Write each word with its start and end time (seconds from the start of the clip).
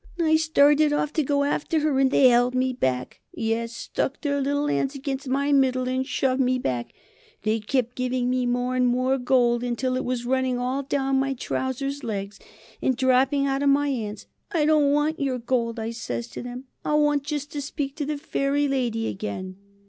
I 0.19 0.35
started 0.35 0.91
off 0.93 1.13
to 1.13 1.21
go 1.21 1.43
after 1.43 1.81
her 1.81 1.99
and 1.99 2.09
they 2.09 2.29
held 2.29 2.55
me 2.55 2.73
back. 2.73 3.19
Yes, 3.35 3.71
stuck 3.75 4.19
their 4.21 4.41
little 4.41 4.67
'ands 4.67 4.95
against 4.95 5.27
my 5.29 5.51
middle 5.51 5.87
and 5.87 6.03
shoved 6.03 6.41
me 6.41 6.57
back. 6.57 6.91
They 7.43 7.59
kept 7.59 7.93
giving 7.95 8.27
me 8.27 8.47
more 8.47 8.75
and 8.75 8.87
more 8.87 9.19
gold 9.19 9.63
until 9.63 9.95
it 9.95 10.03
was 10.03 10.25
running 10.25 10.57
all 10.57 10.81
down 10.81 11.19
my 11.19 11.35
trouser 11.35 11.91
legs 12.01 12.39
and 12.81 12.97
dropping 12.97 13.45
out 13.45 13.61
of 13.61 13.69
my 13.69 13.89
'ands. 13.89 14.25
'I 14.51 14.65
don't 14.65 14.91
WANT 14.91 15.19
yer 15.19 15.37
gold,' 15.37 15.79
I 15.79 15.91
says 15.91 16.27
to 16.29 16.41
them, 16.41 16.63
'I 16.83 16.95
want 16.95 17.23
just 17.23 17.51
to 17.51 17.61
speak 17.61 17.95
to 17.97 18.05
the 18.07 18.17
Fairy 18.17 18.67
Lady 18.67 19.07
again.'" 19.07 19.57